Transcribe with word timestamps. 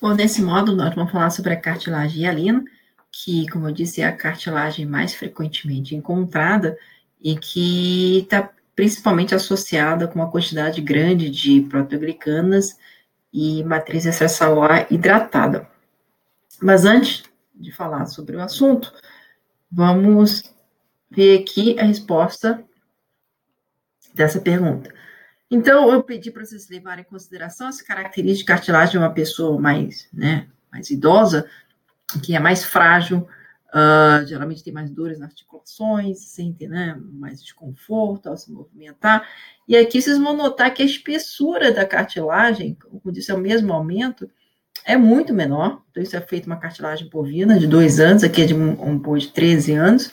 Bom, 0.00 0.14
nesse 0.14 0.40
modo, 0.40 0.74
nós 0.74 0.94
vamos 0.94 1.12
falar 1.12 1.28
sobre 1.28 1.52
a 1.52 1.60
cartilagem 1.60 2.22
hialina, 2.22 2.64
que, 3.12 3.46
como 3.50 3.68
eu 3.68 3.72
disse, 3.72 4.00
é 4.00 4.06
a 4.06 4.16
cartilagem 4.16 4.86
mais 4.86 5.14
frequentemente 5.14 5.94
encontrada 5.94 6.78
e 7.20 7.36
que 7.36 8.20
está 8.20 8.50
principalmente 8.74 9.34
associada 9.34 10.08
com 10.08 10.18
uma 10.18 10.30
quantidade 10.30 10.80
grande 10.80 11.28
de 11.28 11.60
proteoglicanas 11.68 12.78
e 13.30 13.62
matriz 13.62 14.06
extracelular 14.06 14.86
hidratada. 14.90 15.68
Mas 16.62 16.86
antes 16.86 17.24
de 17.54 17.70
falar 17.70 18.06
sobre 18.06 18.36
o 18.36 18.40
assunto, 18.40 18.94
vamos 19.70 20.42
ver 21.10 21.42
aqui 21.42 21.78
a 21.78 21.84
resposta 21.84 22.64
dessa 24.14 24.40
pergunta. 24.40 24.90
Então, 25.50 25.90
eu 25.90 26.02
pedi 26.02 26.30
para 26.30 26.44
vocês 26.44 26.68
levarem 26.68 27.02
em 27.02 27.10
consideração 27.10 27.68
essa 27.68 27.84
característica 27.84 28.52
de 28.52 28.56
cartilagem 28.56 28.92
de 28.92 28.98
uma 28.98 29.12
pessoa 29.12 29.60
mais, 29.60 30.08
né, 30.12 30.46
mais 30.70 30.90
idosa, 30.90 31.48
que 32.22 32.36
é 32.36 32.38
mais 32.38 32.64
frágil, 32.64 33.26
uh, 33.74 34.24
geralmente 34.26 34.62
tem 34.62 34.72
mais 34.72 34.90
dores 34.90 35.18
nas 35.18 35.30
articulações, 35.30 36.20
sente 36.20 36.68
né, 36.68 36.96
mais 37.12 37.42
desconforto 37.42 38.28
ao 38.28 38.36
se 38.36 38.52
movimentar. 38.52 39.28
E 39.66 39.76
aqui 39.76 40.00
vocês 40.00 40.18
vão 40.18 40.36
notar 40.36 40.72
que 40.72 40.82
a 40.82 40.86
espessura 40.86 41.72
da 41.72 41.84
cartilagem, 41.84 42.76
como 42.76 43.12
disse, 43.12 43.32
é 43.32 43.34
o 43.34 43.38
mesmo 43.38 43.72
aumento, 43.72 44.30
é 44.84 44.96
muito 44.96 45.34
menor. 45.34 45.82
Então, 45.90 46.02
isso 46.02 46.16
é 46.16 46.20
feito 46.20 46.46
uma 46.46 46.60
cartilagem 46.60 47.08
bovina 47.08 47.58
de 47.58 47.66
dois 47.66 47.98
anos, 47.98 48.22
aqui 48.22 48.42
é 48.42 48.46
de 48.46 48.54
um, 48.54 48.80
um 48.82 48.96
boi 48.96 49.18
de 49.18 49.32
13 49.32 49.72
anos. 49.72 50.12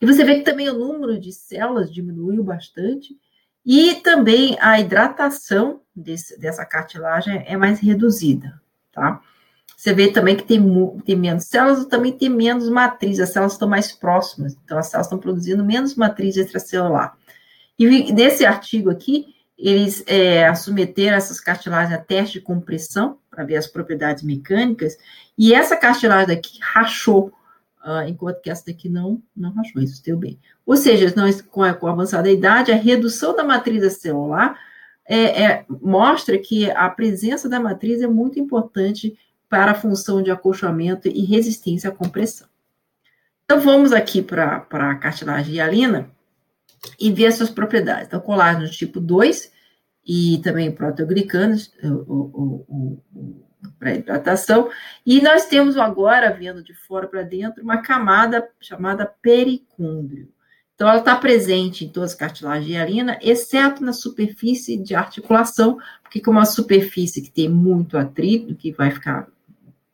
E 0.00 0.06
você 0.06 0.24
vê 0.24 0.36
que 0.36 0.44
também 0.44 0.68
o 0.68 0.78
número 0.78 1.18
de 1.18 1.32
células 1.32 1.92
diminuiu 1.92 2.42
bastante, 2.42 3.16
e 3.64 3.96
também 3.96 4.56
a 4.60 4.80
hidratação 4.80 5.80
desse, 5.94 6.38
dessa 6.38 6.64
cartilagem 6.64 7.44
é 7.46 7.56
mais 7.56 7.80
reduzida, 7.80 8.60
tá? 8.92 9.20
Você 9.76 9.92
vê 9.92 10.12
também 10.12 10.36
que 10.36 10.44
tem, 10.44 10.62
tem 11.04 11.16
menos 11.16 11.44
células, 11.44 11.84
também 11.86 12.12
tem 12.12 12.28
menos 12.28 12.68
matriz, 12.68 13.18
as 13.18 13.30
células 13.30 13.54
estão 13.54 13.68
mais 13.68 13.90
próximas, 13.90 14.56
então 14.64 14.78
as 14.78 14.86
células 14.86 15.06
estão 15.06 15.18
produzindo 15.18 15.64
menos 15.64 15.96
matriz 15.96 16.36
extracelular. 16.36 17.16
E 17.76 18.12
nesse 18.12 18.46
artigo 18.46 18.90
aqui, 18.90 19.34
eles 19.58 20.04
é, 20.06 20.52
submeteram 20.54 21.16
essas 21.16 21.40
cartilagens 21.40 21.98
a 21.98 22.02
teste 22.02 22.38
de 22.38 22.44
compressão, 22.44 23.18
para 23.30 23.44
ver 23.44 23.56
as 23.56 23.66
propriedades 23.66 24.22
mecânicas, 24.22 24.96
e 25.36 25.52
essa 25.52 25.76
cartilagem 25.76 26.28
daqui 26.28 26.58
rachou 26.60 27.32
uh, 27.84 28.08
enquanto 28.08 28.40
que 28.40 28.50
essa 28.50 28.66
daqui 28.66 28.88
não, 28.88 29.22
não 29.36 29.52
rachou, 29.52 29.82
deu 30.04 30.16
bem. 30.16 30.38
Ou 30.64 30.76
seja, 30.76 31.12
nós, 31.16 31.40
com, 31.40 31.62
a, 31.62 31.74
com 31.74 31.86
a 31.86 31.92
avançada 31.92 32.30
idade, 32.30 32.72
a 32.72 32.76
redução 32.76 33.34
da 33.34 33.44
matriz 33.44 33.92
celular 33.94 34.58
é, 35.04 35.44
é, 35.44 35.64
mostra 35.68 36.38
que 36.38 36.70
a 36.70 36.88
presença 36.88 37.48
da 37.48 37.60
matriz 37.60 38.00
é 38.00 38.06
muito 38.06 38.38
importante 38.38 39.18
para 39.48 39.72
a 39.72 39.74
função 39.74 40.22
de 40.22 40.30
acolchoamento 40.30 41.08
e 41.08 41.24
resistência 41.24 41.90
à 41.90 41.92
compressão. 41.92 42.48
Então, 43.44 43.60
vamos 43.60 43.92
aqui 43.92 44.22
para 44.22 44.66
a 44.70 44.94
cartilagem 44.94 45.56
hialina 45.56 46.10
e 46.98 47.12
ver 47.12 47.32
suas 47.32 47.50
propriedades. 47.50 48.06
Então, 48.06 48.20
colágeno 48.20 48.70
tipo 48.70 48.98
2 49.00 49.52
e 50.06 50.40
também 50.42 50.72
proteoglicanos, 50.72 51.72
o, 51.82 51.88
o, 51.88 52.98
o, 53.14 53.44
para 53.78 53.94
hidratação. 53.94 54.70
E 55.04 55.20
nós 55.20 55.46
temos 55.46 55.76
agora, 55.76 56.30
vendo 56.30 56.62
de 56.62 56.74
fora 56.74 57.06
para 57.06 57.22
dentro, 57.22 57.62
uma 57.62 57.78
camada 57.78 58.48
chamada 58.60 59.06
pericôndrio. 59.06 60.28
Então, 60.74 60.88
ela 60.88 60.98
está 60.98 61.14
presente 61.14 61.84
em 61.84 61.88
todas 61.88 62.10
as 62.10 62.16
cartilagens 62.16 62.66
de 62.66 62.72
hialina, 62.72 63.18
exceto 63.22 63.84
na 63.84 63.92
superfície 63.92 64.76
de 64.76 64.94
articulação, 64.94 65.78
porque 66.02 66.20
como 66.20 66.38
uma 66.38 66.44
superfície 66.44 67.22
que 67.22 67.30
tem 67.30 67.48
muito 67.48 67.96
atrito, 67.96 68.54
que 68.54 68.72
vai 68.72 68.90
ficar 68.90 69.28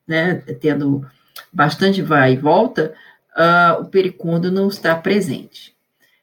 né, 0.07 0.37
tendo 0.61 1.07
bastante 1.53 2.01
vai 2.01 2.33
e 2.33 2.37
volta, 2.37 2.95
uh, 3.37 3.83
o 3.83 3.87
pericôndrio 3.87 4.53
não 4.53 4.69
está 4.69 4.97
presente. 4.97 5.77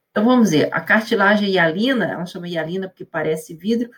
Então, 0.10 0.26
vamos 0.26 0.50
ver, 0.50 0.70
a 0.72 0.80
cartilagem 0.82 1.50
hialina, 1.50 2.06
ela 2.06 2.26
chama 2.26 2.48
hialina 2.48 2.88
porque 2.88 3.06
parece 3.06 3.54
vidro, 3.54 3.92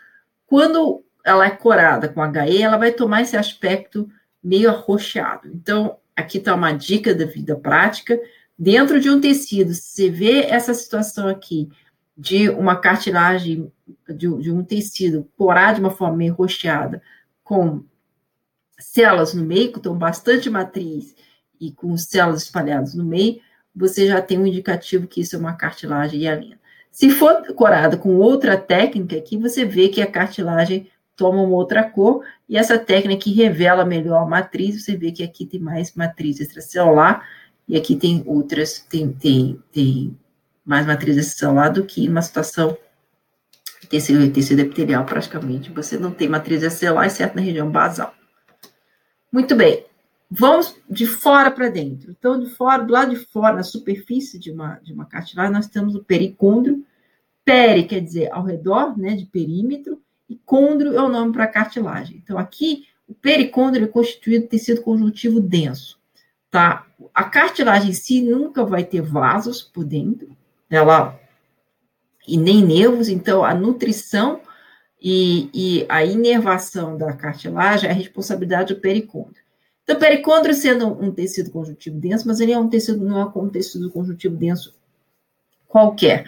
quando 0.47 1.03
ela 1.27 1.45
é 1.45 1.51
corada 1.51 2.07
com 2.07 2.21
HE, 2.23 2.61
ela 2.61 2.77
vai 2.77 2.91
tomar 2.91 3.21
esse 3.21 3.35
aspecto 3.35 4.09
meio 4.41 4.69
arroxeado. 4.69 5.49
Então, 5.49 5.97
aqui 6.15 6.37
está 6.37 6.55
uma 6.55 6.71
dica 6.71 7.13
da 7.13 7.25
vida 7.25 7.55
prática. 7.55 8.19
Dentro 8.57 8.99
de 8.99 9.09
um 9.09 9.19
tecido, 9.19 9.73
se 9.73 9.81
você 9.81 10.09
vê 10.09 10.41
essa 10.43 10.73
situação 10.73 11.27
aqui 11.27 11.69
de 12.17 12.49
uma 12.49 12.77
cartilagem, 12.77 13.71
de, 14.07 14.37
de 14.37 14.51
um 14.51 14.63
tecido 14.63 15.29
porado 15.35 15.75
de 15.75 15.81
uma 15.81 15.91
forma 15.91 16.15
meio 16.15 16.33
rocheada, 16.33 17.01
com 17.43 17.83
células 18.79 19.33
no 19.33 19.43
meio, 19.43 19.69
estão 19.69 19.97
bastante 19.97 20.49
matriz 20.49 21.13
e 21.59 21.71
com 21.73 21.97
células 21.97 22.43
espalhadas 22.43 22.95
no 22.95 23.03
meio, 23.03 23.41
você 23.75 24.07
já 24.07 24.21
tem 24.21 24.39
um 24.39 24.47
indicativo 24.47 25.07
que 25.07 25.21
isso 25.21 25.35
é 25.35 25.39
uma 25.39 25.53
cartilagem 25.53 26.21
hialina. 26.21 26.57
Se 26.89 27.09
for 27.11 27.45
corada 27.53 27.97
com 27.97 28.15
outra 28.15 28.57
técnica 28.57 29.17
aqui, 29.17 29.37
você 29.37 29.65
vê 29.65 29.89
que 29.89 30.01
a 30.01 30.09
cartilagem 30.09 30.89
toma 31.17 31.41
uma 31.41 31.57
outra 31.57 31.83
cor, 31.83 32.23
e 32.47 32.55
essa 32.55 32.77
técnica 32.77 33.29
revela 33.29 33.83
melhor 33.83 34.23
a 34.23 34.25
matriz, 34.25 34.83
você 34.83 34.95
vê 34.95 35.11
que 35.11 35.23
aqui 35.23 35.45
tem 35.45 35.59
mais 35.59 35.93
matriz 35.95 36.39
extracelular, 36.39 37.27
e 37.67 37.75
aqui 37.75 37.95
tem 37.95 38.23
outras, 38.25 38.79
tem, 38.79 39.11
tem, 39.11 39.61
tem 39.73 40.17
mais 40.63 40.85
matriz 40.85 41.17
extracelular 41.17 41.73
do 41.73 41.83
que 41.83 42.07
uma 42.07 42.21
situação 42.21 42.77
de 43.81 43.87
tecido, 43.87 44.31
tecido 44.31 44.59
epitelial, 44.59 45.03
praticamente. 45.05 45.71
Você 45.71 45.97
não 45.97 46.11
tem 46.11 46.29
matriz 46.29 46.63
extracelular, 46.63 47.07
exceto 47.07 47.35
na 47.35 47.41
região 47.41 47.69
basal. 47.69 48.13
Muito 49.31 49.55
bem, 49.55 49.85
vamos 50.29 50.75
de 50.89 51.05
fora 51.05 51.51
para 51.51 51.67
dentro. 51.67 52.11
Então, 52.11 52.39
de 52.39 52.49
fora, 52.51 52.83
do 52.83 52.93
lado 52.93 53.09
de 53.13 53.25
fora, 53.25 53.55
na 53.55 53.63
superfície 53.63 54.39
de 54.39 54.51
uma, 54.51 54.75
de 54.83 54.93
uma 54.93 55.05
cartilagem, 55.05 55.51
nós 55.51 55.67
temos 55.67 55.95
o 55.95 56.03
pericôndrio. 56.03 56.85
Peri 57.43 57.85
quer 57.85 58.01
dizer 58.01 58.31
ao 58.31 58.43
redor, 58.43 58.97
né, 58.97 59.15
de 59.15 59.25
perímetro, 59.25 60.01
e 60.29 60.35
côndrio 60.35 60.95
é 60.95 61.01
o 61.01 61.09
nome 61.09 61.33
para 61.33 61.47
cartilagem. 61.47 62.21
Então, 62.23 62.37
aqui, 62.37 62.87
o 63.07 63.13
pericôndrio 63.13 63.85
é 63.85 63.87
constituído 63.87 64.43
de 64.43 64.49
tecido 64.49 64.81
conjuntivo 64.81 65.39
denso, 65.39 65.97
tá? 66.51 66.85
A 67.13 67.23
cartilagem 67.23 67.91
em 67.91 67.93
si 67.93 68.21
nunca 68.21 68.65
vai 68.65 68.83
ter 68.83 69.01
vasos 69.01 69.61
por 69.61 69.85
dentro, 69.85 70.35
ela 70.69 71.17
e 72.27 72.37
nem 72.37 72.61
nervos, 72.61 73.07
então 73.07 73.43
a 73.43 73.53
nutrição 73.53 74.41
e, 75.01 75.49
e 75.53 75.85
a 75.87 76.03
inervação 76.03 76.97
da 76.97 77.13
cartilagem 77.13 77.89
é 77.89 77.93
a 77.93 77.95
responsabilidade 77.95 78.73
do 78.73 78.81
pericôndrio. 78.81 79.41
Então, 79.83 79.95
o 79.95 79.99
pericôndrio 79.99 80.53
sendo 80.53 80.87
um 81.01 81.09
tecido 81.11 81.49
conjuntivo 81.49 81.97
denso, 81.97 82.27
mas 82.27 82.41
ele 82.41 82.51
é 82.51 82.59
um 82.59 82.67
tecido, 82.67 83.05
não 83.05 83.21
é 83.21 83.39
um 83.39 83.47
tecido 83.47 83.89
conjuntivo 83.89 84.35
denso 84.35 84.75
qualquer. 85.65 86.25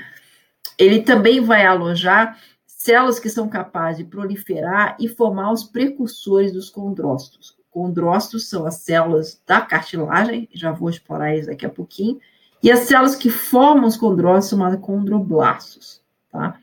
Ele 0.78 1.02
também 1.02 1.42
vai 1.42 1.66
alojar 1.66 2.40
células 2.79 3.19
que 3.19 3.29
são 3.29 3.50
capazes 3.50 3.97
de 3.97 4.09
proliferar 4.09 4.95
e 5.00 5.09
formar 5.09 5.51
os 5.51 5.66
precursores 5.66 6.53
dos 6.53 6.69
condrócitos. 6.69 7.57
Condrócitos 7.69 8.50
são 8.50 8.66
as 8.66 8.78
células 8.78 9.40
da 9.45 9.59
cartilagem, 9.59 10.50
já 10.53 10.72
vou 10.72 10.90
explorar 10.90 11.35
isso 11.35 11.47
daqui 11.47 11.66
a 11.66 11.69
pouquinho, 11.69 12.19
e 12.63 12.72
as 12.72 12.79
células 12.79 13.16
que 13.16 13.29
formam 13.29 13.85
os 13.85 13.97
condrócitos 13.97 14.50
são 14.50 14.59
chamadas 14.59 14.79
condroblastos, 14.79 16.01
tá? 16.31 16.57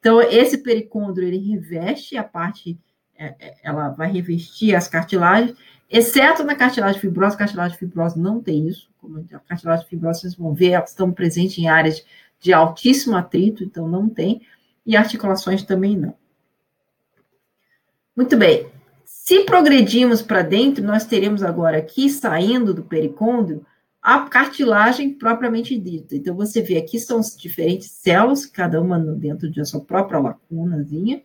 Então, 0.00 0.22
esse 0.22 0.58
pericôndrio, 0.58 1.28
ele 1.28 1.52
reveste 1.52 2.16
a 2.16 2.24
parte, 2.24 2.78
é, 3.16 3.34
é, 3.38 3.54
ela 3.62 3.90
vai 3.90 4.10
revestir 4.10 4.74
as 4.74 4.88
cartilagens, 4.88 5.54
exceto 5.90 6.44
na 6.44 6.54
cartilagem 6.54 6.98
fibrosa, 6.98 7.36
cartilagem 7.36 7.76
fibrosa 7.76 8.18
não 8.18 8.40
tem 8.40 8.66
isso, 8.66 8.88
como 8.98 9.18
a 9.18 9.38
cartilagem 9.40 9.86
fibrosa, 9.86 10.20
vocês 10.20 10.34
vão 10.34 10.54
ver, 10.54 10.70
elas 10.70 10.90
estão 10.90 11.12
presentes 11.12 11.58
em 11.58 11.68
áreas 11.68 12.02
de 12.40 12.54
altíssimo 12.54 13.16
atrito, 13.16 13.64
então 13.64 13.86
não 13.86 14.08
tem, 14.08 14.40
e 14.88 14.96
articulações 14.96 15.62
também 15.62 15.94
não. 15.94 16.14
Muito 18.16 18.38
bem. 18.38 18.72
Se 19.04 19.44
progredirmos 19.44 20.22
para 20.22 20.40
dentro, 20.40 20.82
nós 20.82 21.04
teremos 21.04 21.42
agora 21.42 21.76
aqui, 21.76 22.08
saindo 22.08 22.72
do 22.72 22.82
pericôndrio, 22.82 23.66
a 24.00 24.20
cartilagem 24.20 25.12
propriamente 25.12 25.78
dita. 25.78 26.16
Então, 26.16 26.34
você 26.34 26.62
vê 26.62 26.78
aqui 26.78 26.98
são 26.98 27.20
diferentes 27.36 27.90
células, 27.90 28.46
cada 28.46 28.80
uma 28.80 28.98
dentro 28.98 29.50
de 29.50 29.62
sua 29.66 29.84
própria 29.84 30.20
lacunazinha. 30.20 31.22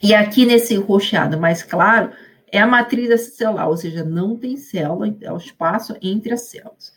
E 0.00 0.14
aqui 0.14 0.46
nesse 0.46 0.76
roxeado 0.76 1.36
mais 1.40 1.64
claro, 1.64 2.12
é 2.46 2.60
a 2.60 2.66
matriz 2.66 3.34
celular, 3.34 3.66
ou 3.66 3.76
seja, 3.76 4.04
não 4.04 4.36
tem 4.36 4.56
célula, 4.56 5.12
é 5.20 5.32
o 5.32 5.36
espaço 5.36 5.96
entre 6.00 6.32
as 6.32 6.42
células. 6.42 6.94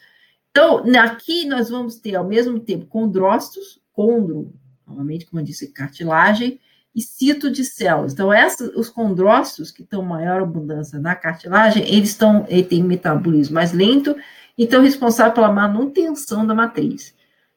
Então, 0.51 0.83
aqui 0.99 1.43
nós 1.45 1.71
vamos 1.71 1.95
ter, 1.95 2.15
ao 2.15 2.23
mesmo 2.23 2.59
tempo, 2.59 2.85
condrócitos, 2.85 3.81
condro, 3.91 4.53
novamente, 4.87 5.25
como 5.25 5.39
eu 5.39 5.45
disse, 5.45 5.71
cartilagem 5.71 6.59
e 6.95 7.01
cito 7.01 7.51
de 7.51 7.65
células. 7.65 8.13
Então, 8.13 8.31
essa, 8.31 8.71
os 8.77 8.89
condrócitos, 8.89 9.69
que 9.69 9.81
estão 9.81 10.01
maior 10.01 10.41
abundância 10.41 10.97
na 10.97 11.13
cartilagem, 11.13 11.83
eles 11.83 12.09
estão, 12.09 12.45
ele 12.47 12.63
têm 12.63 12.83
metabolismo 12.83 13.55
mais 13.55 13.73
lento 13.73 14.15
e 14.57 14.63
estão 14.63 14.81
responsáveis 14.81 15.35
pela 15.35 15.51
manutenção 15.51 16.47
da 16.47 16.55
matriz. 16.55 17.13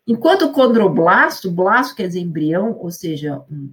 Enquanto 0.06 0.46
o 0.46 0.52
condroblasto, 0.52 1.50
blasto 1.50 1.94
quer 1.94 2.08
dizer 2.08 2.20
embrião, 2.20 2.76
ou 2.80 2.90
seja, 2.90 3.42
um, 3.50 3.72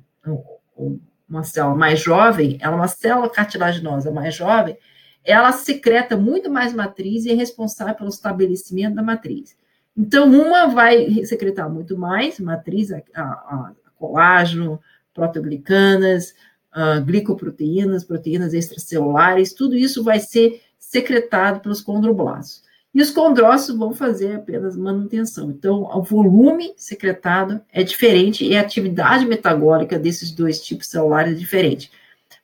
um, 0.77 0.99
uma 1.27 1.43
célula 1.43 1.75
mais 1.75 1.99
jovem, 1.99 2.57
ela 2.61 2.73
é 2.73 2.75
uma 2.75 2.87
célula 2.87 3.29
cartilaginosa 3.29 4.11
mais 4.11 4.35
jovem, 4.35 4.77
ela 5.23 5.51
secreta 5.51 6.15
muito 6.15 6.51
mais 6.51 6.73
matriz 6.73 7.25
e 7.25 7.31
é 7.31 7.33
responsável 7.33 7.95
pelo 7.95 8.09
estabelecimento 8.09 8.95
da 8.95 9.01
matriz. 9.01 9.57
Então, 9.97 10.29
uma 10.29 10.67
vai 10.67 11.23
secretar 11.25 11.69
muito 11.69 11.97
mais 11.97 12.39
matriz, 12.39 12.91
a, 12.91 13.01
a, 13.15 13.21
a 13.21 13.73
colágeno, 13.97 14.79
proteoglicanas, 15.13 16.35
uh, 16.75 17.03
glicoproteínas, 17.03 18.03
proteínas 18.03 18.53
extracelulares, 18.53 19.53
tudo 19.53 19.75
isso 19.75 20.03
vai 20.03 20.19
ser 20.19 20.61
secretado 20.77 21.61
pelos 21.61 21.81
condroblastos. 21.81 22.63
E 22.93 23.01
os 23.01 23.09
condrócitos 23.09 23.75
vão 23.75 23.93
fazer 23.93 24.35
apenas 24.35 24.77
manutenção. 24.77 25.49
Então, 25.51 25.83
o 25.83 26.01
volume 26.01 26.73
secretado 26.77 27.61
é 27.71 27.83
diferente 27.83 28.45
e 28.45 28.55
a 28.55 28.61
atividade 28.61 29.25
metabólica 29.25 29.99
desses 29.99 30.31
dois 30.31 30.61
tipos 30.61 30.87
celulares 30.87 31.33
é 31.33 31.35
diferente. 31.35 31.91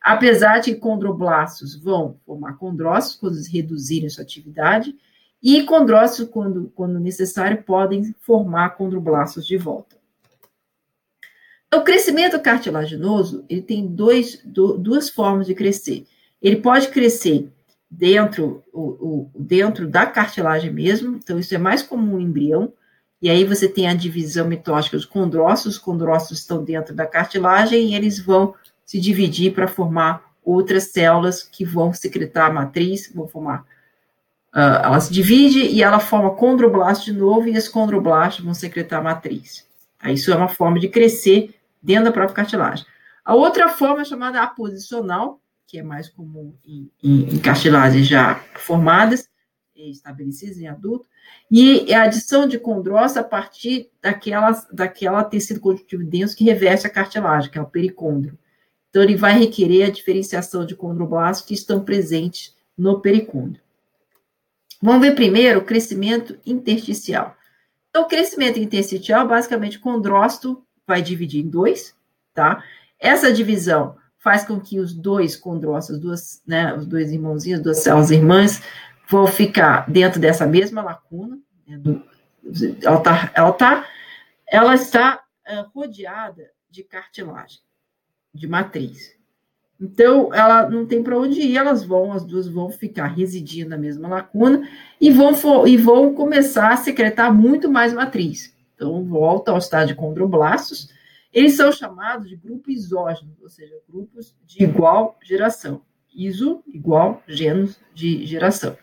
Apesar 0.01 0.59
de 0.59 0.73
que 0.73 0.79
condroblastos 0.79 1.75
vão 1.75 2.17
formar 2.25 2.57
condrócitos 2.57 3.17
quando 3.17 3.35
eles 3.35 3.47
reduzirem 3.47 4.09
sua 4.09 4.23
atividade, 4.23 4.93
e 5.41 5.63
condrócitos, 5.63 6.29
quando, 6.29 6.71
quando 6.75 6.99
necessário, 6.99 7.63
podem 7.63 8.13
formar 8.21 8.71
condroblastos 8.71 9.45
de 9.45 9.57
volta. 9.57 9.95
O 11.73 11.81
crescimento 11.81 12.39
cartilaginoso 12.39 13.45
ele 13.49 13.61
tem 13.61 13.87
dois, 13.87 14.41
do, 14.43 14.77
duas 14.77 15.09
formas 15.09 15.47
de 15.47 15.55
crescer. 15.55 16.05
Ele 16.41 16.57
pode 16.57 16.89
crescer 16.89 17.49
dentro, 17.89 18.63
o, 18.73 18.81
o, 18.81 19.31
dentro 19.33 19.87
da 19.87 20.05
cartilagem 20.05 20.71
mesmo, 20.71 21.15
então 21.15 21.39
isso 21.39 21.55
é 21.55 21.57
mais 21.57 21.81
comum 21.81 22.13
no 22.13 22.21
embrião, 22.21 22.73
e 23.21 23.29
aí 23.29 23.45
você 23.45 23.67
tem 23.67 23.87
a 23.87 23.93
divisão 23.93 24.47
mitótica 24.47 24.97
dos 24.97 25.05
condrócitos, 25.05 25.75
os 25.75 25.79
condrócitos 25.79 26.39
estão 26.39 26.63
dentro 26.63 26.93
da 26.93 27.05
cartilagem 27.05 27.91
e 27.91 27.95
eles 27.95 28.19
vão 28.19 28.55
se 28.85 28.99
dividir 28.99 29.53
para 29.53 29.67
formar 29.67 30.33
outras 30.43 30.85
células 30.85 31.43
que 31.43 31.63
vão 31.63 31.93
secretar 31.93 32.49
a 32.49 32.53
matriz, 32.53 33.11
vão 33.13 33.27
formar. 33.27 33.65
Uh, 34.53 34.83
ela 34.83 34.99
se 34.99 35.13
divide 35.13 35.61
e 35.61 35.81
ela 35.81 35.99
forma 35.99 36.35
condroblasto 36.35 37.05
de 37.05 37.13
novo, 37.13 37.47
e 37.47 37.51
esses 37.51 37.69
condroblastos 37.69 38.43
vão 38.43 38.53
secretar 38.53 38.99
a 38.99 39.03
matriz. 39.03 39.65
Isso 40.05 40.31
é 40.31 40.35
uma 40.35 40.49
forma 40.49 40.79
de 40.79 40.89
crescer 40.89 41.55
dentro 41.81 42.05
da 42.05 42.11
própria 42.11 42.35
cartilagem. 42.35 42.85
A 43.23 43.33
outra 43.35 43.69
forma 43.69 44.01
é 44.01 44.05
chamada 44.05 44.41
aposicional, 44.41 45.39
que 45.67 45.79
é 45.79 45.83
mais 45.83 46.09
comum 46.09 46.53
em, 46.65 46.91
em, 47.01 47.35
em 47.35 47.39
cartilagens 47.39 48.07
já 48.07 48.35
formadas, 48.55 49.29
estabelecidas 49.73 50.57
em 50.57 50.67
adulto, 50.67 51.05
e 51.49 51.91
é 51.91 51.95
a 51.95 52.03
adição 52.03 52.47
de 52.47 52.59
condrócito 52.59 53.19
a 53.19 53.23
partir 53.23 53.89
daquela, 54.01 54.51
daquela 54.71 55.23
tecido 55.23 55.59
conjuntivo 55.59 56.03
denso 56.03 56.35
que 56.35 56.43
reveste 56.43 56.85
a 56.85 56.89
cartilagem, 56.89 57.49
que 57.49 57.57
é 57.57 57.61
o 57.61 57.65
pericôndrio. 57.65 58.37
Então, 58.89 59.01
ele 59.01 59.15
vai 59.15 59.37
requerer 59.39 59.85
a 59.85 59.91
diferenciação 59.91 60.65
de 60.65 60.75
condroblastos 60.75 61.45
que 61.45 61.53
estão 61.53 61.83
presentes 61.83 62.53
no 62.77 62.99
pericôndrio. 62.99 63.61
Vamos 64.81 65.01
ver 65.01 65.13
primeiro 65.13 65.59
o 65.59 65.65
crescimento 65.65 66.39
intersticial. 66.45 67.35
Então, 67.89 68.03
o 68.03 68.07
crescimento 68.07 68.59
intersticial, 68.59 69.27
basicamente, 69.27 69.77
o 69.77 69.81
condrócito 69.81 70.65
vai 70.87 71.01
dividir 71.01 71.43
em 71.43 71.49
dois, 71.49 71.95
tá? 72.33 72.63
Essa 72.99 73.31
divisão 73.31 73.97
faz 74.17 74.45
com 74.45 74.59
que 74.59 74.79
os 74.79 74.93
dois 74.93 75.35
condrócitos, 75.35 75.99
duas, 75.99 76.41
né, 76.45 76.73
os 76.73 76.85
dois 76.85 77.11
irmãozinhos, 77.11 77.61
duas 77.61 77.79
células 77.79 78.11
irmãs, 78.11 78.61
vão 79.09 79.27
ficar 79.27 79.89
dentro 79.89 80.19
dessa 80.19 80.45
mesma 80.45 80.81
lacuna. 80.81 81.37
Né, 81.67 81.77
do, 81.77 82.03
ela, 82.83 82.99
tá, 83.01 83.31
ela, 83.33 83.51
tá, 83.51 83.87
ela 84.47 84.75
está 84.75 85.23
uh, 85.47 85.69
rodeada 85.73 86.49
de 86.69 86.83
cartilagem, 86.83 87.59
de 88.33 88.47
matriz. 88.47 89.15
Então, 89.81 90.31
ela 90.31 90.69
não 90.69 90.85
tem 90.85 91.01
para 91.01 91.17
onde 91.17 91.41
ir, 91.41 91.57
elas 91.57 91.83
vão, 91.83 92.13
as 92.13 92.23
duas 92.23 92.47
vão 92.47 92.69
ficar 92.69 93.07
residindo 93.07 93.71
na 93.71 93.77
mesma 93.77 94.07
lacuna 94.07 94.69
e 94.99 95.09
vão, 95.09 95.33
e 95.67 95.75
vão 95.75 96.13
começar 96.13 96.71
a 96.71 96.77
secretar 96.77 97.33
muito 97.33 97.67
mais 97.67 97.91
matriz. 97.91 98.55
Então, 98.75 99.03
volta 99.03 99.51
ao 99.51 99.57
estado 99.57 99.87
de 99.87 99.95
condroblastos. 99.95 100.89
Eles 101.33 101.55
são 101.55 101.71
chamados 101.71 102.29
de 102.29 102.35
grupos 102.35 102.75
isógenos, 102.75 103.33
ou 103.41 103.49
seja, 103.49 103.73
grupos 103.89 104.35
de 104.45 104.63
igual 104.63 105.17
geração. 105.23 105.81
Iso 106.13 106.61
igual 106.67 107.23
genos 107.27 107.79
de 107.95 108.23
geração. 108.27 108.77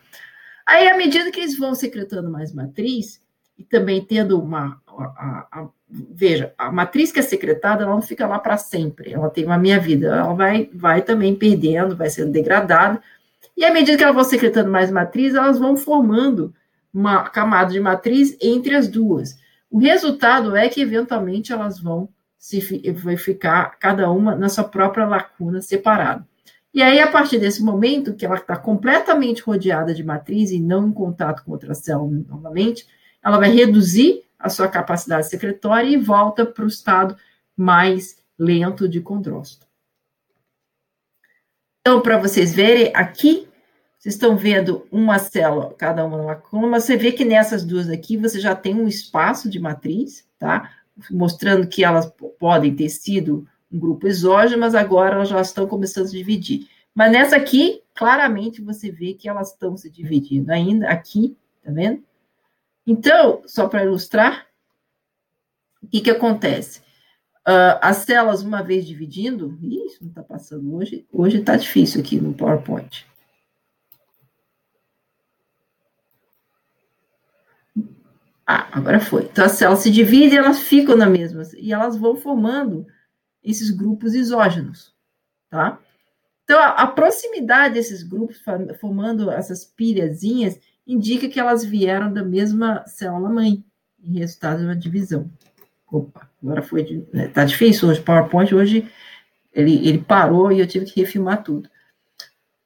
Aí, 0.65 0.89
à 0.89 0.97
medida 0.97 1.31
que 1.31 1.39
eles 1.39 1.57
vão 1.57 1.73
secretando 1.75 2.29
mais 2.29 2.53
matriz, 2.53 3.21
e 3.59 3.63
também 3.63 4.01
tendo 4.03 4.41
uma. 4.41 4.81
A, 4.87 5.03
a, 5.03 5.47
a, 5.51 5.67
veja, 5.89 6.53
a 6.57 6.71
matriz 6.71 7.11
que 7.11 7.19
é 7.19 7.21
secretada, 7.21 7.83
ela 7.83 7.93
não 7.93 8.01
fica 8.01 8.25
lá 8.25 8.39
para 8.39 8.57
sempre, 8.57 9.13
ela 9.13 9.29
tem 9.29 9.45
uma 9.45 9.57
meia 9.57 9.79
vida, 9.79 10.07
ela 10.07 10.33
vai, 10.33 10.69
vai 10.73 11.01
também 11.01 11.35
perdendo, 11.35 11.95
vai 11.95 12.09
sendo 12.09 12.31
degradada, 12.31 13.01
e 13.55 13.65
à 13.65 13.73
medida 13.73 13.97
que 13.97 14.03
elas 14.03 14.15
vão 14.15 14.23
secretando 14.23 14.71
mais 14.71 14.89
matriz, 14.89 15.35
elas 15.35 15.59
vão 15.59 15.75
formando 15.75 16.53
uma 16.93 17.29
camada 17.29 17.71
de 17.71 17.79
matriz 17.79 18.37
entre 18.41 18.73
as 18.73 18.87
duas. 18.87 19.37
O 19.69 19.77
resultado 19.77 20.55
é 20.55 20.69
que, 20.69 20.81
eventualmente, 20.81 21.51
elas 21.51 21.79
vão 21.79 22.09
se 22.37 22.61
vai 22.93 23.17
ficar 23.17 23.77
cada 23.77 24.09
uma 24.09 24.33
na 24.33 24.47
sua 24.47 24.63
própria 24.63 25.05
lacuna 25.05 25.61
separada. 25.61 26.25
E 26.73 26.81
aí, 26.81 26.99
a 26.99 27.11
partir 27.11 27.37
desse 27.37 27.61
momento, 27.61 28.13
que 28.15 28.25
ela 28.25 28.35
está 28.35 28.55
completamente 28.55 29.41
rodeada 29.41 29.93
de 29.93 30.03
matriz 30.03 30.51
e 30.51 30.59
não 30.59 30.87
em 30.87 30.93
contato 30.93 31.43
com 31.43 31.51
outra 31.51 31.73
célula 31.73 32.23
novamente, 32.27 32.87
ela 33.23 33.37
vai 33.37 33.49
reduzir 33.49 34.23
a 34.37 34.49
sua 34.49 34.67
capacidade 34.67 35.27
secretória 35.27 35.89
e 35.89 35.97
volta 35.97 36.45
para 36.45 36.63
o 36.63 36.67
estado 36.67 37.15
mais 37.55 38.17
lento 38.37 38.87
de 38.87 39.01
condrócito. 39.01 39.67
Então, 41.81 42.01
para 42.01 42.17
vocês 42.17 42.53
verem, 42.53 42.91
aqui 42.95 43.49
vocês 43.99 44.15
estão 44.15 44.37
vendo 44.37 44.87
uma 44.89 45.19
célula, 45.19 45.73
cada 45.73 46.05
uma 46.05 46.17
numa 46.17 46.35
coluna, 46.35 46.79
você 46.79 46.95
vê 46.95 47.11
que 47.11 47.25
nessas 47.25 47.65
duas 47.65 47.89
aqui 47.89 48.15
você 48.15 48.39
já 48.39 48.55
tem 48.55 48.73
um 48.73 48.87
espaço 48.87 49.49
de 49.49 49.59
matriz, 49.59 50.25
tá? 50.37 50.71
Mostrando 51.11 51.67
que 51.67 51.83
elas 51.83 52.09
podem 52.39 52.73
ter 52.73 52.87
sido 52.87 53.45
um 53.69 53.77
grupo 53.77 54.07
exógeno, 54.07 54.61
mas 54.61 54.73
agora 54.73 55.15
elas 55.15 55.27
já 55.27 55.41
estão 55.41 55.67
começando 55.67 56.05
a 56.05 56.07
se 56.07 56.17
dividir. 56.17 56.69
Mas 56.95 57.11
nessa 57.11 57.35
aqui, 57.35 57.81
claramente 57.93 58.61
você 58.61 58.89
vê 58.89 59.13
que 59.13 59.27
elas 59.27 59.51
estão 59.51 59.75
se 59.75 59.89
dividindo 59.89 60.49
ainda 60.49 60.87
aqui, 60.87 61.35
tá 61.61 61.69
vendo? 61.69 62.01
Então, 62.89 63.43
só 63.45 63.67
para 63.67 63.85
ilustrar, 63.85 64.47
o 65.79 65.87
que, 65.87 66.01
que 66.01 66.09
acontece? 66.09 66.79
Uh, 67.47 67.77
as 67.83 67.97
células, 67.97 68.41
uma 68.41 68.63
vez 68.63 68.83
dividindo, 68.83 69.59
isso 69.61 69.99
não 70.01 70.09
está 70.09 70.23
passando 70.23 70.75
hoje, 70.75 71.07
hoje 71.13 71.37
está 71.37 71.55
difícil 71.55 72.01
aqui 72.01 72.19
no 72.19 72.33
PowerPoint. 72.33 73.05
Ah, 78.47 78.67
agora 78.71 78.99
foi. 78.99 79.25
Então, 79.25 79.45
as 79.45 79.51
células 79.51 79.83
se 79.83 79.91
dividem, 79.91 80.39
elas 80.39 80.61
ficam 80.61 80.97
na 80.97 81.05
mesma, 81.05 81.43
e 81.57 81.71
elas 81.71 81.95
vão 81.95 82.15
formando 82.15 82.87
esses 83.43 83.69
grupos 83.69 84.15
isógenos, 84.15 84.95
tá? 85.47 85.79
Então, 86.43 86.57
a, 86.57 86.69
a 86.69 86.87
proximidade 86.87 87.75
desses 87.75 88.01
grupos, 88.01 88.41
formando 88.79 89.29
essas 89.29 89.63
pilhazinhas, 89.63 90.59
indica 90.89 91.29
que 91.29 91.39
elas 91.39 91.63
vieram 91.63 92.11
da 92.11 92.23
mesma 92.23 92.83
célula-mãe, 92.87 93.63
em 94.03 94.19
resultado 94.19 94.59
de 94.59 94.65
uma 94.65 94.75
divisão. 94.75 95.29
Opa, 95.91 96.27
agora 96.41 96.63
foi. 96.63 97.05
Né, 97.13 97.27
tá 97.27 97.45
difícil 97.45 97.89
hoje, 97.89 98.01
PowerPoint 98.01 98.53
hoje 98.55 98.89
ele, 99.53 99.87
ele 99.87 99.99
parou 99.99 100.51
e 100.51 100.59
eu 100.59 100.67
tive 100.67 100.85
que 100.85 100.99
refilmar 100.99 101.43
tudo. 101.43 101.69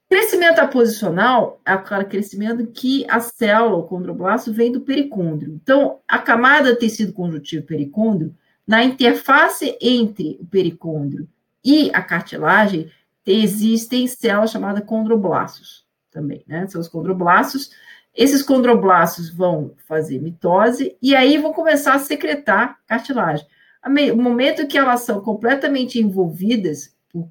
Crescimento 0.08 0.60
aposicional 0.60 1.60
é 1.66 1.72
aquele 1.72 2.04
crescimento 2.04 2.66
que 2.68 3.04
a 3.08 3.20
célula, 3.20 3.76
o 3.76 3.82
condroblasto, 3.82 4.52
vem 4.52 4.70
do 4.70 4.80
pericôndrio. 4.80 5.54
Então, 5.54 5.98
a 6.06 6.18
camada 6.18 6.72
do 6.72 6.78
tecido 6.78 7.12
conjuntivo 7.12 7.66
pericôndrio, 7.66 8.34
na 8.66 8.84
interface 8.84 9.76
entre 9.80 10.38
o 10.40 10.46
pericôndrio 10.46 11.28
e 11.64 11.90
a 11.92 12.00
cartilagem, 12.00 12.90
existem 13.26 14.06
células 14.06 14.50
chamadas 14.50 14.84
condroblastos 14.84 15.84
também, 16.12 16.44
né? 16.46 16.66
São 16.68 16.80
os 16.80 16.88
condroblastos. 16.88 17.70
Esses 18.14 18.42
condroblastos 18.42 19.28
vão 19.28 19.72
fazer 19.88 20.20
mitose 20.20 20.96
e 21.02 21.16
aí 21.16 21.36
vão 21.36 21.52
começar 21.52 21.94
a 21.94 21.98
secretar 21.98 22.78
cartilagem. 22.86 23.46
No 23.86 24.22
momento 24.22 24.66
que 24.66 24.78
elas 24.78 25.00
são 25.02 25.20
completamente 25.20 26.00
envolvidas 26.00 26.94
por, 27.10 27.28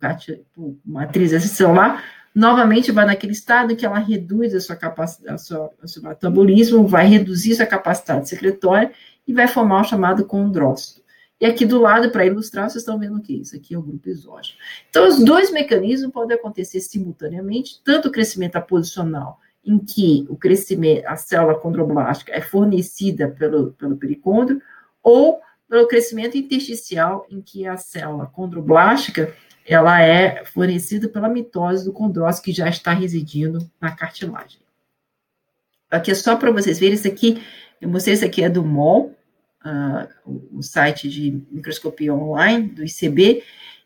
por 0.54 0.76
matriz 0.86 1.32
celular, 1.52 2.04
novamente 2.36 2.92
vai 2.92 3.06
naquele 3.06 3.32
estado 3.32 3.76
que 3.76 3.86
ela 3.86 3.98
reduz 3.98 4.54
a 4.54 4.60
sua 4.60 4.76
capacidade, 4.76 5.34
a 5.34 5.38
sua, 5.38 5.72
o 5.82 5.88
seu 5.88 6.04
metabolismo, 6.04 6.86
vai 6.86 7.08
reduzir 7.08 7.56
sua 7.56 7.66
capacidade 7.66 8.28
secretória 8.28 8.92
e 9.28 9.34
vai 9.34 9.48
formar 9.48 9.82
o 9.82 9.86
chamado 9.86 10.26
condrócito. 10.26 11.02
E 11.40 11.46
aqui 11.46 11.66
do 11.66 11.80
lado, 11.80 12.10
para 12.10 12.26
ilustrar, 12.26 12.70
vocês 12.70 12.82
estão 12.82 12.98
vendo 12.98 13.18
o 13.18 13.22
que 13.22 13.34
isso 13.42 13.56
aqui 13.56 13.74
é 13.74 13.78
o 13.78 13.82
grupo 13.82 14.08
exógeno. 14.08 14.58
Então, 14.90 15.08
os 15.08 15.24
dois 15.24 15.52
mecanismos 15.52 16.12
podem 16.12 16.38
acontecer 16.38 16.80
simultaneamente, 16.80 17.82
tanto 17.84 18.08
o 18.08 18.12
crescimento 18.12 18.56
aposicional, 18.56 19.40
em 19.66 19.80
que 19.80 20.26
o 20.30 20.36
crescimento, 20.36 21.06
a 21.06 21.16
célula 21.16 21.56
condroblástica 21.56 22.34
é 22.34 22.42
fornecida 22.42 23.30
pelo, 23.30 23.72
pelo 23.74 23.96
pericôndrio, 23.96 24.62
ou 25.02 25.40
pelo 25.70 25.88
crescimento 25.88 26.38
intersticial, 26.38 27.26
em 27.30 27.42
que 27.42 27.66
a 27.66 27.78
célula 27.78 28.28
condroblástica 28.28 29.34
ela 29.66 30.02
é 30.02 30.44
fornecida 30.44 31.08
pela 31.08 31.30
mitose 31.30 31.86
do 31.86 31.94
condrócito 31.94 32.46
que 32.46 32.52
já 32.52 32.68
está 32.68 32.94
residindo 32.94 33.60
na 33.80 33.92
cartilagem. 33.92 34.60
Aqui 35.90 36.12
é 36.12 36.16
só 36.16 36.36
para 36.36 36.52
vocês 36.52 36.80
verem, 36.80 36.96
isso 36.96 37.08
aqui, 37.08 37.42
eu 37.80 37.88
mostrei 37.88 38.16
isso 38.16 38.26
aqui 38.26 38.44
é 38.44 38.50
do 38.50 38.64
MOL, 38.64 39.16
uh, 39.64 40.48
o 40.52 40.62
site 40.62 41.08
de 41.08 41.44
microscopia 41.50 42.14
online, 42.14 42.68
do 42.68 42.84
ICB, 42.84 43.44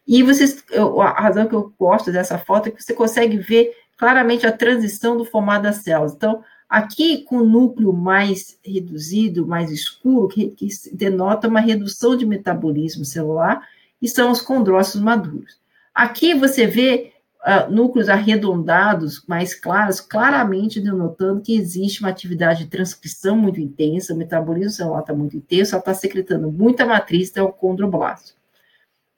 e 0.08 0.24
vocês, 0.24 0.64
eu, 0.72 1.02
a 1.02 1.12
razão 1.12 1.48
que 1.48 1.54
eu 1.54 1.74
gosto 1.78 2.12
dessa 2.12 2.38
foto 2.38 2.70
é 2.70 2.72
que 2.72 2.82
você 2.82 2.94
consegue 2.94 3.38
ver 3.38 3.72
claramente 3.98 4.46
a 4.46 4.52
transição 4.52 5.18
do 5.18 5.26
formato 5.26 5.64
das 5.64 5.78
células. 5.78 6.14
Então, 6.14 6.44
aqui 6.70 7.24
com 7.24 7.38
o 7.38 7.46
núcleo 7.46 7.92
mais 7.92 8.58
reduzido, 8.64 9.48
mais 9.48 9.72
escuro, 9.72 10.28
que, 10.28 10.50
que 10.50 10.68
denota 10.94 11.48
uma 11.48 11.60
redução 11.60 12.16
de 12.16 12.26
metabolismo 12.26 13.04
celular, 13.04 13.68
e 14.02 14.08
são 14.08 14.32
os 14.32 14.42
condrócitos 14.42 15.02
maduros. 15.02 15.60
Aqui 15.94 16.36
você 16.36 16.68
vê 16.68 17.14
uh, 17.42 17.72
núcleos 17.72 18.10
arredondados, 18.10 19.24
mais 19.28 19.56
claros, 19.56 20.00
claramente 20.00 20.80
denotando 20.80 21.42
que 21.42 21.56
existe 21.56 22.02
uma 22.02 22.10
atividade 22.10 22.66
de 22.66 22.70
transcrição 22.70 23.36
muito 23.36 23.60
intensa, 23.60 24.14
o 24.14 24.18
metabolismo 24.18 24.72
celular 24.72 25.00
está 25.00 25.14
muito 25.14 25.36
intenso, 25.36 25.74
ela 25.74 25.80
está 25.80 25.94
secretando 25.94 26.52
muita 26.52 26.86
matriz, 26.86 27.30
então 27.30 27.46
é 27.46 27.50
o 27.50 27.54
condroblasto. 27.54 28.36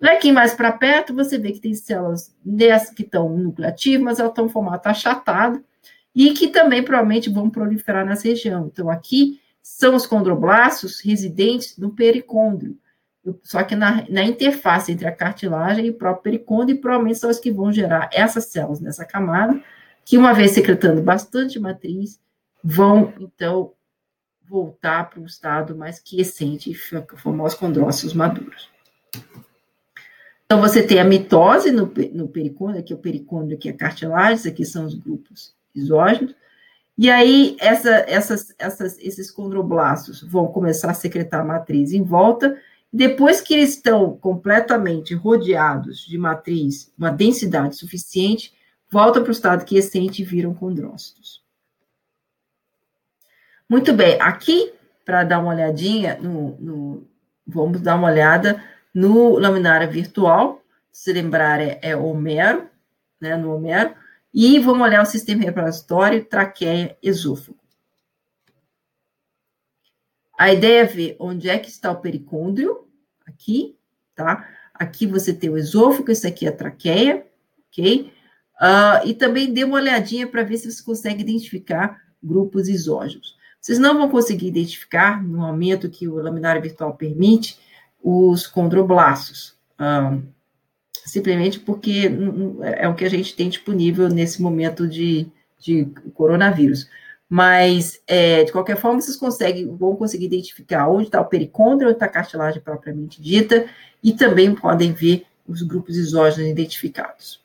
Aqui 0.02 0.32
mais 0.32 0.54
para 0.54 0.72
perto, 0.72 1.14
você 1.14 1.38
vê 1.38 1.52
que 1.52 1.60
tem 1.60 1.74
células 1.74 2.34
dessas 2.44 2.92
que 2.92 3.04
estão 3.04 3.54
ativo, 3.64 4.06
mas 4.06 4.20
elas 4.20 4.32
estão 4.32 4.46
em 4.46 4.50
formato 4.50 4.88
achatado, 4.88 5.64
e 6.16 6.34
que 6.34 6.48
também 6.48 6.84
provavelmente 6.84 7.30
vão 7.30 7.50
proliferar 7.50 8.06
nessa 8.06 8.28
região. 8.28 8.68
Então, 8.72 8.90
aqui 8.90 9.40
são 9.62 9.96
os 9.96 10.06
condroblastos 10.06 11.02
residentes 11.02 11.78
no 11.78 11.92
pericôndrio 11.92 12.78
só 13.44 13.64
que 13.64 13.76
na, 13.76 14.06
na, 14.10 14.24
interface 14.24 14.92
entre 14.92 15.08
a 15.08 15.16
cartilagem 15.16 15.86
e 15.86 15.90
o 15.90 15.96
próprio 15.96 16.24
pericôndrio, 16.24 16.76
e 16.76 16.80
provavelmente 16.80 17.20
são 17.20 17.30
as 17.30 17.40
que 17.40 17.52
vão 17.52 17.72
gerar 17.72 18.10
essas 18.14 18.46
células 18.46 18.80
nessa 18.80 19.06
camada, 19.06 19.62
que 20.06 20.18
uma 20.18 20.34
vez 20.34 20.52
secretando 20.52 21.02
bastante 21.02 21.60
matriz, 21.60 22.20
vão, 22.64 23.14
então, 23.20 23.74
voltar 24.48 25.10
para 25.10 25.20
um 25.20 25.26
estado 25.26 25.76
mais 25.76 26.00
quiescente 26.00 26.72
e 26.72 26.74
formar 26.74 27.46
os 27.46 27.54
condrócitos 27.54 28.14
maduros. 28.14 28.70
Então, 30.52 30.62
você 30.62 30.82
tem 30.82 31.00
a 31.00 31.04
mitose 31.04 31.72
no, 31.72 31.94
no 32.12 32.28
pericôndrio, 32.28 32.80
aqui 32.80 32.92
é 32.92 32.96
o 32.96 33.00
pericôndrio, 33.00 33.56
aqui 33.56 33.70
é 33.70 33.72
a 33.72 33.78
cartilagem, 33.78 34.52
aqui 34.52 34.66
são 34.66 34.84
os 34.84 34.96
grupos 34.96 35.54
isógenos, 35.76 36.34
e 36.98 37.08
aí, 37.08 37.56
essa, 37.60 38.04
essas, 38.08 38.56
essas, 38.58 38.98
esses 38.98 39.30
condroblastos 39.30 40.24
vão 40.24 40.48
começar 40.48 40.90
a 40.90 40.96
secretar 40.96 41.46
matriz 41.46 41.94
em 41.94 42.02
volta, 42.02 42.60
depois 42.92 43.42
que 43.42 43.54
eles 43.54 43.76
estão 43.76 44.18
completamente 44.18 45.14
rodeados 45.14 46.00
de 46.00 46.18
matriz, 46.18 46.92
uma 46.98 47.12
densidade 47.12 47.76
suficiente, 47.76 48.52
voltam 48.90 49.22
para 49.22 49.30
o 49.30 49.34
estado 49.34 49.64
quiescente 49.64 50.24
e 50.24 50.26
viram 50.26 50.56
condrócitos. 50.56 51.44
Muito 53.70 53.94
bem, 53.94 54.20
aqui, 54.20 54.74
para 55.06 55.24
dar 55.24 55.42
uma 55.42 55.54
olhadinha, 55.54 56.18
no, 56.20 56.58
no, 56.60 57.08
vamos 57.46 57.82
dar 57.82 57.96
uma 57.96 58.08
olhada 58.08 58.60
no 58.94 59.38
laminária 59.38 59.88
virtual, 59.88 60.64
se 60.92 61.14
lembrar 61.14 61.62
é, 61.62 61.80
é 61.82 61.96
Homero, 61.96 62.68
né, 63.20 63.36
no 63.36 63.56
Homero, 63.56 63.94
e 64.34 64.60
vamos 64.60 64.82
olhar 64.82 65.02
o 65.02 65.06
sistema 65.06 65.44
respiratório, 65.44 66.26
traqueia, 66.26 66.98
esôfago. 67.02 67.58
A 70.38 70.54
ideia 70.54 70.82
é 70.82 70.86
ver 70.86 71.18
onde 71.20 71.50
é 71.50 71.60
que 71.60 71.70
está 71.70 71.92
o 71.92 72.00
pericôndrio, 72.00 72.88
aqui, 73.26 73.78
tá? 74.16 74.48
Aqui 74.74 75.06
você 75.06 75.34
tem 75.34 75.50
o 75.50 75.58
esôfago, 75.58 76.12
isso 76.12 76.28
aqui 76.28 76.46
é 76.46 76.50
a 76.50 76.56
traqueia, 76.56 77.28
ok? 77.70 78.14
Uh, 78.56 79.08
e 79.08 79.14
também 79.14 79.54
dê 79.54 79.64
uma 79.64 79.76
olhadinha 79.78 80.28
para 80.28 80.44
ver 80.44 80.58
se 80.58 80.72
você 80.72 80.84
consegue 80.84 81.22
identificar 81.22 82.02
grupos 82.22 82.68
isógenos. 82.68 83.38
Vocês 83.60 83.80
não 83.80 83.98
vão 83.98 84.10
conseguir 84.10 84.48
identificar, 84.48 85.22
no 85.22 85.40
momento 85.40 85.90
que 85.90 86.08
o 86.08 86.16
laminário 86.16 86.62
virtual 86.62 86.96
permite, 86.96 87.58
os 88.04 88.48
condroblastos, 88.48 89.56
uh, 89.80 90.22
simplesmente 91.06 91.60
porque 91.60 92.10
é 92.78 92.88
o 92.88 92.96
que 92.96 93.06
a 93.06 93.10
gente 93.10 93.36
tem 93.36 93.50
disponível 93.50 94.08
nesse 94.10 94.42
momento 94.42 94.88
de, 94.88 95.28
de 95.60 95.86
coronavírus. 96.14 96.88
Mas, 97.28 98.02
é, 98.08 98.44
de 98.44 98.52
qualquer 98.52 98.76
forma, 98.76 99.00
vocês 99.00 99.16
conseguem, 99.16 99.68
vão 99.78 99.96
conseguir 99.96 100.26
identificar 100.26 100.90
onde 100.90 101.06
está 101.06 101.22
o 101.22 101.26
pericôndrio, 101.26 101.90
onde 101.90 101.96
está 101.96 102.08
a 102.08 102.10
cartilagem 102.10 102.60
propriamente 102.60 103.22
dita, 103.22 103.68
e 104.04 104.14
também 104.14 104.56
podem 104.56 104.94
ver 104.94 105.26
os 105.48 105.62
grupos 105.62 105.96
isógenos 105.96 106.50
identificados. 106.50 107.40